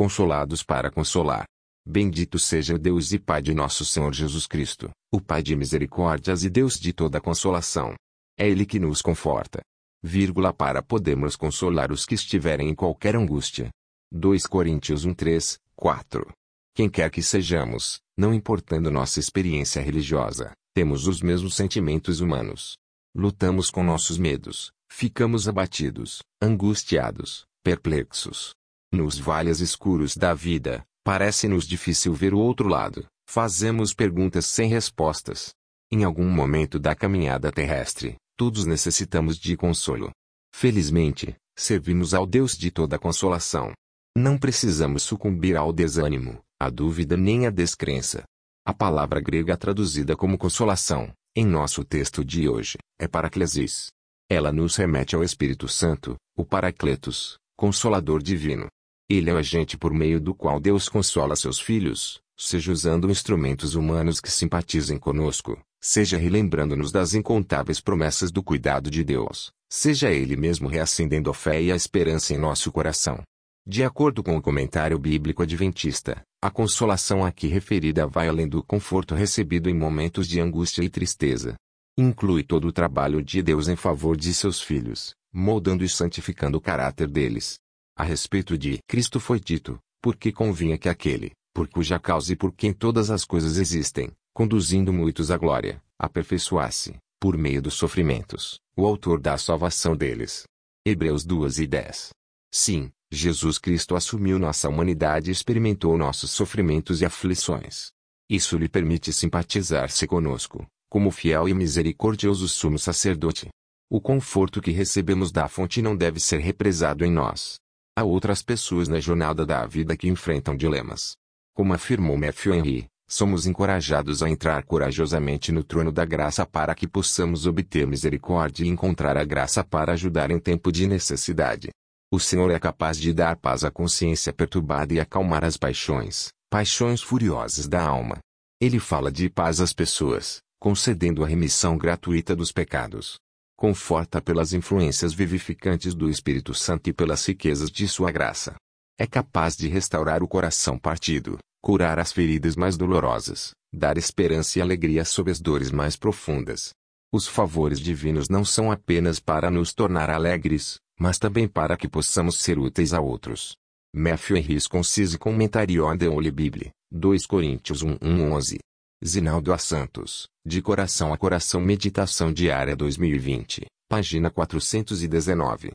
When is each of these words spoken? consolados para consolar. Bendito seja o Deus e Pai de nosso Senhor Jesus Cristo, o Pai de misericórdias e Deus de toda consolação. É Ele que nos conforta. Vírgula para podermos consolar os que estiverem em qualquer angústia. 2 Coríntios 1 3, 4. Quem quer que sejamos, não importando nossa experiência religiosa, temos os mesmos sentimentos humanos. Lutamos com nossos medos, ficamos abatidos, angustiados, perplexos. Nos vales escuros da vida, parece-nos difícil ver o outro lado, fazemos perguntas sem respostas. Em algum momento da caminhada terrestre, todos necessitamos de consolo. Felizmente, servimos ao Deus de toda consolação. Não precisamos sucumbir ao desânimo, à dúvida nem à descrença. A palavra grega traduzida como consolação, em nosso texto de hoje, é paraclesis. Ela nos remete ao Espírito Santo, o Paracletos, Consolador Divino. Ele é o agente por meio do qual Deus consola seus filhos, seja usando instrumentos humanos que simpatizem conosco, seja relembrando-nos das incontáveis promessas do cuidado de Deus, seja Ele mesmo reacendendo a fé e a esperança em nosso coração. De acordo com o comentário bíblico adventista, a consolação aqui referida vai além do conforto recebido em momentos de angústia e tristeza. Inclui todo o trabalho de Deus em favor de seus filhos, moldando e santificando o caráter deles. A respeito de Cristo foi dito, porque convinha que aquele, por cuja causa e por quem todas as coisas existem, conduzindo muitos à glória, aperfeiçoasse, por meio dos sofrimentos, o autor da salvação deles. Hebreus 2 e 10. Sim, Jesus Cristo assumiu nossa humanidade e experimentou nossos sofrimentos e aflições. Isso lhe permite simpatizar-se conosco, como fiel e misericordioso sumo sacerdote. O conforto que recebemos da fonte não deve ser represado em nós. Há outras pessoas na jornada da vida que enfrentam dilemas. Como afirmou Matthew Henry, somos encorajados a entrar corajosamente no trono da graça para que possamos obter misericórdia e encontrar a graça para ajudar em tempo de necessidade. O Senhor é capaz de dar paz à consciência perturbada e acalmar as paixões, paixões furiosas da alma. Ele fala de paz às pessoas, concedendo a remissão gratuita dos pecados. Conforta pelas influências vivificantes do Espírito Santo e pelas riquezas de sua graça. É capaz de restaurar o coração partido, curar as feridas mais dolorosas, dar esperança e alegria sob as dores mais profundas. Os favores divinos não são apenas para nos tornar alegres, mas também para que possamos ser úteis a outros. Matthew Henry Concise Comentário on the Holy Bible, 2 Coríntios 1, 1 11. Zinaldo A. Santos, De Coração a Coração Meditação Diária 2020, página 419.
consolados 0.00 0.62
para 0.62 0.90
consolar. 0.90 1.44
Bendito 1.86 2.38
seja 2.38 2.74
o 2.74 2.78
Deus 2.78 3.12
e 3.12 3.18
Pai 3.18 3.42
de 3.42 3.52
nosso 3.52 3.84
Senhor 3.84 4.14
Jesus 4.14 4.46
Cristo, 4.46 4.90
o 5.12 5.20
Pai 5.20 5.42
de 5.42 5.54
misericórdias 5.54 6.42
e 6.42 6.48
Deus 6.48 6.80
de 6.80 6.90
toda 6.94 7.20
consolação. 7.20 7.94
É 8.38 8.48
Ele 8.48 8.64
que 8.64 8.78
nos 8.78 9.02
conforta. 9.02 9.60
Vírgula 10.02 10.54
para 10.54 10.82
podermos 10.82 11.36
consolar 11.36 11.92
os 11.92 12.06
que 12.06 12.14
estiverem 12.14 12.70
em 12.70 12.74
qualquer 12.74 13.14
angústia. 13.14 13.68
2 14.10 14.46
Coríntios 14.46 15.04
1 15.04 15.12
3, 15.12 15.58
4. 15.76 16.32
Quem 16.74 16.88
quer 16.88 17.10
que 17.10 17.20
sejamos, 17.20 18.00
não 18.16 18.32
importando 18.32 18.90
nossa 18.90 19.20
experiência 19.20 19.82
religiosa, 19.82 20.52
temos 20.72 21.06
os 21.06 21.20
mesmos 21.20 21.54
sentimentos 21.54 22.22
humanos. 22.22 22.78
Lutamos 23.14 23.70
com 23.70 23.84
nossos 23.84 24.16
medos, 24.16 24.72
ficamos 24.90 25.46
abatidos, 25.46 26.22
angustiados, 26.40 27.44
perplexos. 27.62 28.54
Nos 28.92 29.18
vales 29.18 29.60
escuros 29.60 30.16
da 30.16 30.34
vida, 30.34 30.84
parece-nos 31.04 31.64
difícil 31.64 32.12
ver 32.12 32.34
o 32.34 32.38
outro 32.38 32.68
lado, 32.68 33.06
fazemos 33.28 33.94
perguntas 33.94 34.46
sem 34.46 34.68
respostas. 34.68 35.54
Em 35.92 36.02
algum 36.02 36.28
momento 36.28 36.78
da 36.78 36.94
caminhada 36.94 37.52
terrestre, 37.52 38.16
todos 38.36 38.66
necessitamos 38.66 39.38
de 39.38 39.56
consolo. 39.56 40.10
Felizmente, 40.52 41.36
servimos 41.56 42.14
ao 42.14 42.26
Deus 42.26 42.56
de 42.56 42.70
toda 42.70 42.98
consolação. 42.98 43.72
Não 44.16 44.36
precisamos 44.36 45.04
sucumbir 45.04 45.56
ao 45.56 45.72
desânimo, 45.72 46.40
à 46.58 46.68
dúvida 46.68 47.16
nem 47.16 47.46
à 47.46 47.50
descrença. 47.50 48.24
A 48.66 48.74
palavra 48.74 49.20
grega 49.20 49.56
traduzida 49.56 50.16
como 50.16 50.36
consolação, 50.36 51.12
em 51.36 51.46
nosso 51.46 51.84
texto 51.84 52.24
de 52.24 52.48
hoje, 52.48 52.76
é 52.98 53.06
paraclesis. 53.06 53.88
Ela 54.28 54.52
nos 54.52 54.74
remete 54.74 55.14
ao 55.14 55.22
Espírito 55.22 55.68
Santo, 55.68 56.16
o 56.36 56.44
Paracletos, 56.44 57.38
Consolador 57.56 58.20
Divino. 58.20 58.66
Ele 59.12 59.28
é 59.28 59.34
o 59.34 59.38
agente 59.38 59.76
por 59.76 59.92
meio 59.92 60.20
do 60.20 60.32
qual 60.32 60.60
Deus 60.60 60.88
consola 60.88 61.34
seus 61.34 61.58
filhos, 61.58 62.22
seja 62.36 62.70
usando 62.70 63.10
instrumentos 63.10 63.74
humanos 63.74 64.20
que 64.20 64.30
simpatizem 64.30 64.96
conosco, 65.00 65.60
seja 65.80 66.16
relembrando-nos 66.16 66.92
das 66.92 67.12
incontáveis 67.12 67.80
promessas 67.80 68.30
do 68.30 68.40
cuidado 68.40 68.88
de 68.88 69.02
Deus, 69.02 69.50
seja 69.68 70.12
Ele 70.12 70.36
mesmo 70.36 70.68
reacendendo 70.68 71.28
a 71.28 71.34
fé 71.34 71.60
e 71.60 71.72
a 71.72 71.74
esperança 71.74 72.32
em 72.32 72.38
nosso 72.38 72.70
coração. 72.70 73.20
De 73.66 73.82
acordo 73.82 74.22
com 74.22 74.36
o 74.36 74.40
comentário 74.40 74.96
bíblico 74.96 75.42
adventista, 75.42 76.22
a 76.40 76.48
consolação 76.48 77.24
aqui 77.24 77.48
referida 77.48 78.06
vai 78.06 78.28
além 78.28 78.46
do 78.46 78.62
conforto 78.62 79.16
recebido 79.16 79.68
em 79.68 79.74
momentos 79.74 80.28
de 80.28 80.40
angústia 80.40 80.84
e 80.84 80.88
tristeza. 80.88 81.56
Inclui 81.98 82.44
todo 82.44 82.68
o 82.68 82.72
trabalho 82.72 83.20
de 83.20 83.42
Deus 83.42 83.66
em 83.66 83.74
favor 83.74 84.16
de 84.16 84.32
seus 84.32 84.60
filhos, 84.60 85.14
moldando 85.32 85.82
e 85.84 85.88
santificando 85.88 86.58
o 86.58 86.60
caráter 86.60 87.08
deles. 87.08 87.58
A 88.00 88.02
respeito 88.02 88.56
de 88.56 88.78
Cristo 88.88 89.20
foi 89.20 89.38
dito, 89.38 89.78
porque 90.00 90.32
convinha 90.32 90.78
que 90.78 90.88
aquele, 90.88 91.32
por 91.52 91.68
cuja 91.68 91.98
causa 91.98 92.32
e 92.32 92.34
por 92.34 92.50
quem 92.50 92.72
todas 92.72 93.10
as 93.10 93.26
coisas 93.26 93.58
existem, 93.58 94.10
conduzindo 94.32 94.90
muitos 94.90 95.30
à 95.30 95.36
glória, 95.36 95.82
aperfeiçoasse, 95.98 96.96
por 97.20 97.36
meio 97.36 97.60
dos 97.60 97.74
sofrimentos, 97.74 98.58
o 98.74 98.86
autor 98.86 99.20
da 99.20 99.36
salvação 99.36 99.94
deles. 99.94 100.44
Hebreus 100.82 101.26
2 101.26 101.58
e 101.58 101.66
10. 101.66 102.08
Sim, 102.50 102.90
Jesus 103.12 103.58
Cristo 103.58 103.94
assumiu 103.94 104.38
nossa 104.38 104.66
humanidade 104.66 105.28
e 105.28 105.32
experimentou 105.32 105.98
nossos 105.98 106.30
sofrimentos 106.30 107.02
e 107.02 107.04
aflições. 107.04 107.90
Isso 108.30 108.56
lhe 108.56 108.66
permite 108.66 109.12
simpatizar-se 109.12 110.06
conosco, 110.06 110.66
como 110.88 111.10
fiel 111.10 111.50
e 111.50 111.52
misericordioso 111.52 112.48
sumo 112.48 112.78
sacerdote. 112.78 113.50
O 113.90 114.00
conforto 114.00 114.62
que 114.62 114.70
recebemos 114.70 115.30
da 115.30 115.46
fonte 115.48 115.82
não 115.82 115.94
deve 115.94 116.18
ser 116.18 116.38
represado 116.38 117.04
em 117.04 117.12
nós. 117.12 117.60
Há 117.96 118.04
outras 118.04 118.42
pessoas 118.42 118.88
na 118.88 119.00
jornada 119.00 119.44
da 119.44 119.66
vida 119.66 119.96
que 119.96 120.08
enfrentam 120.08 120.56
dilemas. 120.56 121.16
Como 121.54 121.74
afirmou 121.74 122.16
Matthew 122.16 122.54
Henry, 122.54 122.86
somos 123.08 123.46
encorajados 123.46 124.22
a 124.22 124.30
entrar 124.30 124.64
corajosamente 124.64 125.50
no 125.50 125.64
trono 125.64 125.90
da 125.90 126.04
graça 126.04 126.46
para 126.46 126.74
que 126.74 126.86
possamos 126.86 127.46
obter 127.46 127.86
misericórdia 127.86 128.64
e 128.64 128.68
encontrar 128.68 129.16
a 129.16 129.24
graça 129.24 129.64
para 129.64 129.92
ajudar 129.92 130.30
em 130.30 130.38
tempo 130.38 130.70
de 130.70 130.86
necessidade. 130.86 131.70
O 132.12 132.20
Senhor 132.20 132.50
é 132.50 132.58
capaz 132.58 132.96
de 132.98 133.12
dar 133.12 133.36
paz 133.36 133.64
à 133.64 133.70
consciência 133.70 134.32
perturbada 134.32 134.94
e 134.94 135.00
acalmar 135.00 135.44
as 135.44 135.56
paixões, 135.56 136.28
paixões 136.48 137.02
furiosas 137.02 137.66
da 137.68 137.82
alma. 137.82 138.18
Ele 138.60 138.78
fala 138.78 139.10
de 139.10 139.28
paz 139.28 139.60
às 139.60 139.72
pessoas, 139.72 140.38
concedendo 140.60 141.24
a 141.24 141.26
remissão 141.26 141.76
gratuita 141.76 142.36
dos 142.36 142.52
pecados. 142.52 143.18
Conforta 143.60 144.22
pelas 144.22 144.54
influências 144.54 145.12
vivificantes 145.12 145.94
do 145.94 146.08
Espírito 146.08 146.54
Santo 146.54 146.88
e 146.88 146.94
pelas 146.94 147.26
riquezas 147.26 147.70
de 147.70 147.86
sua 147.86 148.10
graça. 148.10 148.54
É 148.98 149.06
capaz 149.06 149.54
de 149.54 149.68
restaurar 149.68 150.22
o 150.22 150.26
coração 150.26 150.78
partido, 150.78 151.36
curar 151.62 151.98
as 151.98 152.10
feridas 152.10 152.56
mais 152.56 152.78
dolorosas, 152.78 153.50
dar 153.70 153.98
esperança 153.98 154.58
e 154.58 154.62
alegria 154.62 155.04
sob 155.04 155.30
as 155.30 155.38
dores 155.38 155.70
mais 155.70 155.94
profundas. 155.94 156.70
Os 157.12 157.28
favores 157.28 157.78
divinos 157.78 158.30
não 158.30 158.46
são 158.46 158.72
apenas 158.72 159.20
para 159.20 159.50
nos 159.50 159.74
tornar 159.74 160.08
alegres, 160.08 160.78
mas 160.98 161.18
também 161.18 161.46
para 161.46 161.76
que 161.76 161.86
possamos 161.86 162.38
ser 162.38 162.58
úteis 162.58 162.94
a 162.94 163.00
outros. 163.02 163.58
Matthew 163.94 164.38
Henry 164.38 164.68
Concise 164.70 165.18
Comentário 165.18 165.84
on 165.84 165.98
the 165.98 166.08
Holy 166.08 166.30
Bible, 166.30 166.70
2 166.90 167.26
Coríntios 167.26 167.82
1, 167.82 167.98
1 168.00 168.32
11. 168.32 168.58
Zinaldo 169.02 169.50
A. 169.54 169.56
Santos, 169.56 170.28
De 170.44 170.60
Coração 170.60 171.10
a 171.10 171.16
Coração 171.16 171.58
Meditação 171.58 172.30
Diária 172.30 172.76
2020, 172.76 173.64
página 173.88 174.30
419. 174.30 175.68